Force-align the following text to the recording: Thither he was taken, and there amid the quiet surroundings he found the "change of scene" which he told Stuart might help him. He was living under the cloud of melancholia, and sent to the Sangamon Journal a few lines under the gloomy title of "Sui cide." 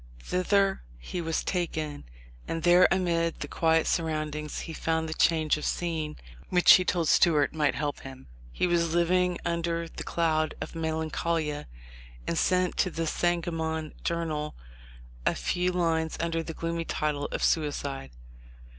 Thither 0.23 0.81
he 0.97 1.21
was 1.21 1.43
taken, 1.43 2.05
and 2.47 2.63
there 2.63 2.87
amid 2.89 3.39
the 3.41 3.47
quiet 3.47 3.85
surroundings 3.85 4.61
he 4.61 4.73
found 4.73 5.07
the 5.07 5.13
"change 5.13 5.57
of 5.57 5.63
scene" 5.65 6.15
which 6.49 6.73
he 6.73 6.83
told 6.83 7.07
Stuart 7.07 7.53
might 7.53 7.75
help 7.75 7.99
him. 7.99 8.25
He 8.51 8.65
was 8.65 8.95
living 8.95 9.37
under 9.45 9.87
the 9.87 10.03
cloud 10.03 10.55
of 10.59 10.73
melancholia, 10.73 11.67
and 12.25 12.35
sent 12.35 12.77
to 12.77 12.89
the 12.89 13.05
Sangamon 13.05 13.93
Journal 14.03 14.55
a 15.23 15.35
few 15.35 15.71
lines 15.71 16.17
under 16.19 16.41
the 16.41 16.55
gloomy 16.55 16.85
title 16.85 17.25
of 17.25 17.43
"Sui 17.43 17.69
cide." 17.71 18.09